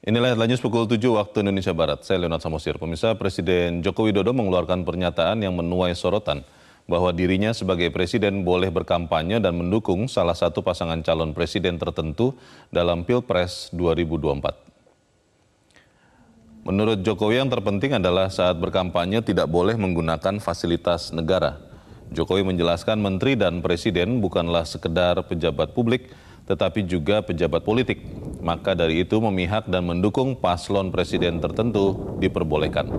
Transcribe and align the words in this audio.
Inilah 0.00 0.32
headline 0.32 0.56
news 0.56 0.64
pukul 0.64 0.88
7 0.88 0.96
waktu 1.12 1.44
Indonesia 1.44 1.76
Barat. 1.76 2.08
Saya 2.08 2.24
Leonard 2.24 2.40
Samosir. 2.40 2.80
Pemirsa 2.80 3.12
Presiden 3.20 3.84
Joko 3.84 4.08
Widodo 4.08 4.32
mengeluarkan 4.32 4.88
pernyataan 4.88 5.44
yang 5.44 5.52
menuai 5.52 5.92
sorotan 5.92 6.40
bahwa 6.88 7.12
dirinya 7.12 7.52
sebagai 7.52 7.92
presiden 7.92 8.40
boleh 8.40 8.72
berkampanye 8.72 9.44
dan 9.44 9.60
mendukung 9.60 10.08
salah 10.08 10.32
satu 10.32 10.64
pasangan 10.64 11.04
calon 11.04 11.36
presiden 11.36 11.76
tertentu 11.76 12.32
dalam 12.72 13.04
Pilpres 13.04 13.68
2024. 13.76 16.64
Menurut 16.64 17.04
Jokowi 17.04 17.44
yang 17.44 17.52
terpenting 17.52 18.00
adalah 18.00 18.32
saat 18.32 18.56
berkampanye 18.56 19.20
tidak 19.20 19.52
boleh 19.52 19.76
menggunakan 19.76 20.40
fasilitas 20.40 21.12
negara. 21.12 21.60
Jokowi 22.08 22.48
menjelaskan 22.48 23.04
menteri 23.04 23.36
dan 23.36 23.60
presiden 23.60 24.24
bukanlah 24.24 24.64
sekedar 24.64 25.20
pejabat 25.28 25.76
publik, 25.76 26.08
tetapi 26.50 26.82
juga 26.82 27.22
pejabat 27.22 27.62
politik. 27.62 28.02
Maka 28.42 28.74
dari 28.74 29.06
itu 29.06 29.22
memihak 29.22 29.70
dan 29.70 29.86
mendukung 29.86 30.34
paslon 30.34 30.90
presiden 30.90 31.38
tertentu 31.38 32.18
diperbolehkan. 32.18 32.90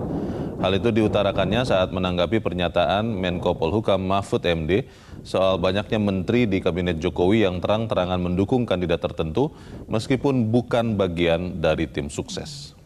Hal 0.62 0.78
itu 0.78 0.94
diutarakannya 0.94 1.66
saat 1.66 1.90
menanggapi 1.90 2.38
pernyataan 2.38 3.02
Menko 3.02 3.58
Polhukam 3.58 3.98
Mahfud 4.06 4.46
MD 4.46 4.86
soal 5.26 5.58
banyaknya 5.58 5.98
menteri 5.98 6.46
di 6.46 6.62
kabinet 6.62 7.02
Jokowi 7.02 7.42
yang 7.42 7.58
terang-terangan 7.58 8.22
mendukung 8.22 8.62
kandidat 8.62 9.02
tertentu 9.02 9.50
meskipun 9.90 10.54
bukan 10.54 10.94
bagian 10.94 11.58
dari 11.58 11.90
tim 11.90 12.06
sukses. 12.06 12.78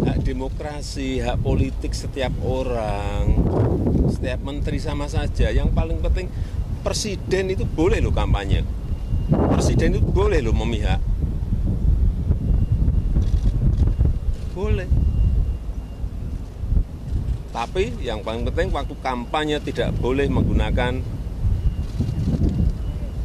Hak 0.00 0.24
demokrasi, 0.24 1.20
hak 1.20 1.44
politik 1.44 1.92
setiap 1.92 2.32
orang, 2.40 3.36
setiap 4.08 4.40
menteri 4.40 4.80
sama 4.80 5.12
saja. 5.12 5.52
Yang 5.52 5.76
paling 5.76 6.00
penting 6.00 6.32
presiden 6.80 7.52
itu 7.52 7.64
boleh 7.64 8.00
loh 8.00 8.12
kampanye. 8.12 8.64
Presiden 9.30 9.96
itu 9.96 10.02
boleh 10.04 10.40
loh 10.42 10.56
memihak. 10.56 10.98
Boleh. 14.56 14.88
Tapi 17.50 17.92
yang 18.04 18.22
paling 18.22 18.46
penting 18.46 18.70
waktu 18.70 18.94
kampanye 19.02 19.58
tidak 19.62 19.90
boleh 19.98 20.26
menggunakan 20.30 21.02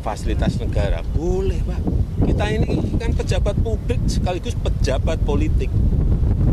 fasilitas 0.05 0.61
negara. 0.61 1.01
Boleh, 1.13 1.61
Pak. 1.65 1.81
Kita 2.25 2.45
ini 2.53 2.77
kan 3.01 3.11
pejabat 3.13 3.57
publik 3.61 4.01
sekaligus 4.05 4.53
pejabat 4.57 5.17
politik. 5.25 5.69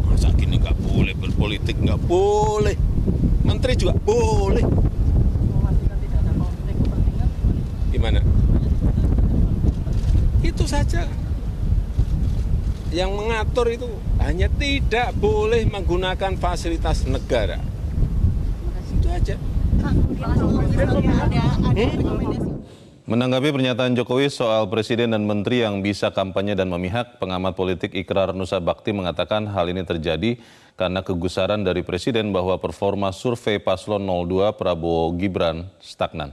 Masa 0.09 0.33
gini 0.37 0.57
nggak 0.57 0.77
boleh 0.85 1.15
berpolitik? 1.17 1.77
Nggak 1.81 2.01
boleh. 2.09 2.77
Menteri 3.45 3.73
juga 3.77 3.93
boleh. 3.97 4.65
Gimana? 7.93 8.21
Itu 10.43 10.65
saja. 10.93 11.09
Yang 12.93 13.11
mengatur 13.17 13.67
itu 13.73 13.89
hanya 14.21 14.53
tidak 14.53 15.17
boleh 15.17 15.65
menggunakan 15.65 16.37
fasilitas 16.37 17.09
negara. 17.09 17.57
Itu 19.01 19.09
aja. 19.09 19.37
Menanggapi 23.03 23.49
pernyataan 23.51 23.97
Jokowi 23.97 24.29
soal 24.29 24.69
presiden 24.69 25.17
dan 25.17 25.25
menteri 25.25 25.65
yang 25.65 25.81
bisa 25.81 26.13
kampanye 26.13 26.55
dan 26.55 26.69
memihak, 26.69 27.19
pengamat 27.19 27.57
politik 27.57 27.97
Ikrar 27.97 28.37
Nusa 28.37 28.61
Bakti 28.63 28.95
mengatakan 28.95 29.49
hal 29.49 29.73
ini 29.73 29.83
terjadi 29.83 30.39
karena 30.77 31.01
kegusaran 31.03 31.65
dari 31.65 31.83
presiden 31.83 32.31
bahwa 32.31 32.57
performa 32.61 33.11
survei 33.11 33.59
paslon 33.61 34.05
02 34.05 34.55
Prabowo 34.55 35.13
Gibran 35.17 35.67
stagnan. 35.83 36.33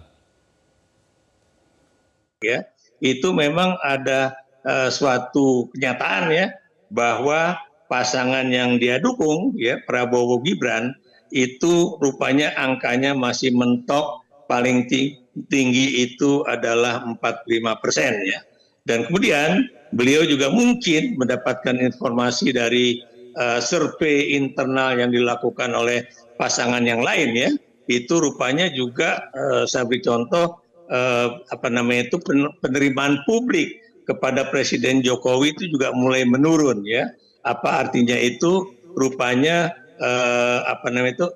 Ya, 2.40 2.70
itu 3.04 3.36
memang 3.36 3.76
ada 3.84 4.40
uh, 4.66 4.90
suatu 4.92 5.70
kenyataan 5.76 6.32
ya 6.34 6.46
bahwa 6.90 7.60
pasangan 7.90 8.48
yang 8.50 8.78
dia 8.78 9.02
dukung 9.02 9.54
ya 9.58 9.82
Prabowo 9.86 10.42
Gibran 10.46 10.94
itu 11.30 11.98
rupanya 12.02 12.54
angkanya 12.58 13.14
masih 13.14 13.54
mentok 13.54 14.26
paling 14.50 14.90
tinggi 15.50 16.10
itu 16.10 16.42
adalah 16.50 17.06
45 17.06 17.82
persen 17.82 18.18
ya. 18.26 18.42
Dan 18.86 19.06
kemudian 19.06 19.70
beliau 19.94 20.26
juga 20.26 20.50
mungkin 20.50 21.18
mendapatkan 21.22 21.78
informasi 21.78 22.50
dari 22.50 23.06
uh, 23.38 23.62
survei 23.62 24.34
internal 24.34 24.98
yang 24.98 25.14
dilakukan 25.14 25.78
oleh 25.78 26.10
pasangan 26.42 26.82
yang 26.82 27.06
lain 27.06 27.38
ya. 27.38 27.50
Itu 27.86 28.22
rupanya 28.22 28.74
juga 28.74 29.30
uh, 29.38 29.70
saya 29.70 29.86
beri 29.86 30.02
contoh 30.02 30.66
uh, 30.90 31.28
apa 31.54 31.68
namanya 31.70 32.10
itu 32.10 32.18
penerimaan 32.62 33.22
publik 33.30 33.78
kepada 34.10 34.50
Presiden 34.50 35.06
Jokowi 35.06 35.54
itu 35.54 35.70
juga 35.70 35.94
mulai 35.94 36.26
menurun 36.26 36.82
ya. 36.82 37.14
Apa 37.46 37.86
artinya 37.86 38.18
itu? 38.18 38.74
Rupanya 38.98 39.70
uh, 40.02 40.66
apa 40.66 40.90
namanya 40.90 41.14
itu 41.14 41.28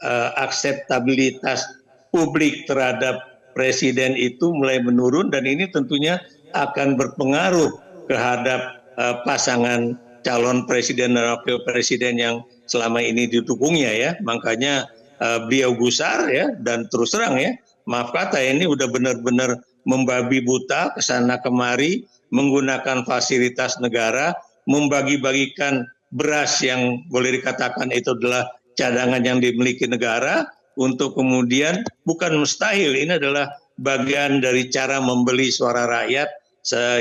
uh, 0.00 0.30
akseptabilitas 0.40 1.60
publik 2.08 2.64
terhadap 2.64 3.20
presiden 3.52 4.16
itu 4.16 4.48
mulai 4.48 4.80
menurun 4.80 5.28
dan 5.28 5.44
ini 5.44 5.68
tentunya 5.68 6.16
akan 6.56 6.96
berpengaruh 6.96 7.68
terhadap 8.08 8.80
uh, 8.96 9.20
pasangan 9.28 10.00
calon 10.24 10.64
presiden 10.64 11.20
dan 11.20 11.36
wakil 11.36 11.60
presiden 11.68 12.16
yang 12.16 12.40
selama 12.64 13.04
ini 13.04 13.28
didukungnya 13.28 13.92
ya. 13.92 14.10
Makanya 14.24 14.88
uh, 15.20 15.44
beliau 15.46 15.76
gusar 15.76 16.32
ya 16.32 16.48
dan 16.64 16.88
terus 16.88 17.12
terang 17.12 17.36
ya 17.36 17.52
maaf 17.86 18.14
kata 18.14 18.38
ini 18.38 18.66
udah 18.66 18.86
benar-benar 18.90 19.58
membabi 19.82 20.42
buta 20.42 20.94
ke 20.94 21.02
sana 21.02 21.38
kemari 21.42 22.06
menggunakan 22.32 23.04
fasilitas 23.04 23.78
negara, 23.78 24.32
membagi-bagikan 24.66 25.84
beras 26.12 26.60
yang 26.64 27.04
boleh 27.12 27.40
dikatakan 27.40 27.92
itu 27.92 28.16
adalah 28.16 28.48
cadangan 28.76 29.20
yang 29.24 29.38
dimiliki 29.38 29.84
negara 29.84 30.48
untuk 30.80 31.12
kemudian 31.16 31.84
bukan 32.08 32.40
mustahil 32.40 32.96
ini 32.96 33.20
adalah 33.20 33.52
bagian 33.80 34.40
dari 34.40 34.72
cara 34.72 35.00
membeli 35.00 35.52
suara 35.52 35.84
rakyat. 35.88 36.28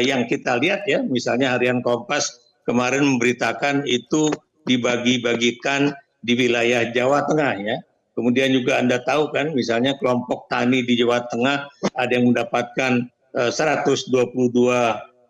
Yang 0.02 0.36
kita 0.36 0.58
lihat 0.58 0.90
ya 0.90 1.06
misalnya 1.06 1.54
harian 1.54 1.86
Kompas 1.86 2.34
kemarin 2.66 3.06
memberitakan 3.06 3.86
itu 3.86 4.34
dibagi-bagigan 4.66 5.94
di 6.22 6.34
wilayah 6.34 6.90
Jawa 6.90 7.30
Tengah 7.30 7.54
ya. 7.62 7.78
Kemudian 8.12 8.52
juga 8.52 8.78
Anda 8.78 9.00
tahu 9.02 9.32
kan, 9.32 9.56
misalnya 9.56 9.96
kelompok 9.98 10.52
tani 10.52 10.84
di 10.84 11.00
Jawa 11.00 11.24
Tengah 11.32 11.64
ada 11.96 12.12
yang 12.12 12.36
mendapatkan 12.36 13.08
uh, 13.40 13.50
122 13.50 14.12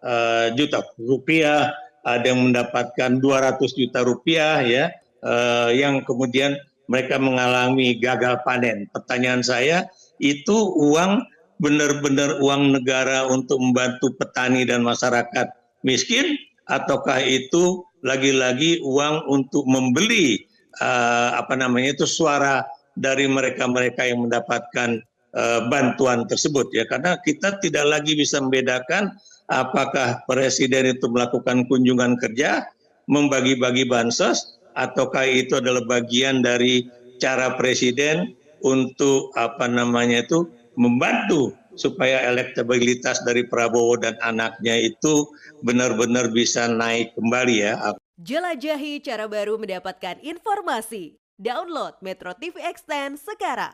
uh, 0.06 0.54
juta 0.54 0.86
rupiah, 1.02 1.74
ada 2.02 2.26
yang 2.34 2.52
mendapatkan 2.52 3.22
200 3.22 3.62
juta 3.78 4.02
rupiah 4.02 4.62
ya, 4.66 4.90
uh, 5.22 5.70
yang 5.74 6.02
kemudian 6.06 6.58
mereka 6.90 7.22
mengalami 7.22 7.96
gagal 7.98 8.42
panen. 8.44 8.90
Pertanyaan 8.92 9.46
saya, 9.46 9.88
itu 10.20 10.58
uang 10.78 11.24
benar-benar 11.62 12.42
uang 12.42 12.74
negara 12.82 13.30
untuk 13.30 13.62
membantu 13.62 14.14
petani 14.18 14.66
dan 14.66 14.82
masyarakat 14.82 15.54
miskin, 15.86 16.38
ataukah 16.66 17.22
itu 17.22 17.86
lagi-lagi 18.02 18.82
uang 18.82 19.30
untuk 19.30 19.64
membeli 19.70 20.42
uh, 20.82 21.38
apa 21.38 21.54
namanya 21.54 21.94
itu 21.94 22.10
suara 22.10 22.66
dari 22.98 23.30
mereka-mereka 23.30 24.10
yang 24.10 24.26
mendapatkan 24.26 25.00
uh, 25.36 25.68
bantuan 25.68 26.28
tersebut 26.28 26.70
ya 26.72 26.84
karena 26.88 27.20
kita 27.22 27.60
tidak 27.60 27.86
lagi 27.88 28.16
bisa 28.16 28.40
membedakan 28.40 29.16
apakah 29.52 30.24
presiden 30.28 30.96
itu 30.96 31.08
melakukan 31.12 31.68
kunjungan 31.68 32.16
kerja 32.20 32.66
membagi-bagi 33.12 33.88
bansos 33.90 34.60
ataukah 34.80 35.28
itu 35.28 35.60
adalah 35.60 35.84
bagian 35.84 36.40
dari 36.40 36.88
cara 37.20 37.60
presiden 37.60 38.34
untuk 38.64 39.34
apa 39.36 39.68
namanya 39.68 40.24
itu 40.24 40.48
membantu 40.80 41.52
supaya 41.76 42.28
elektabilitas 42.28 43.24
dari 43.24 43.48
Prabowo 43.48 43.96
dan 44.00 44.16
anaknya 44.22 44.76
itu 44.80 45.28
benar-benar 45.64 46.30
bisa 46.32 46.68
naik 46.68 47.16
kembali 47.16 47.56
ya. 47.64 47.96
Jelajahi 48.22 49.02
cara 49.02 49.26
baru 49.26 49.58
mendapatkan 49.58 50.22
informasi. 50.22 51.18
Download 51.42 51.98
Metro 52.06 52.38
TV 52.38 52.62
Extend 52.62 53.18
sekarang. 53.18 53.74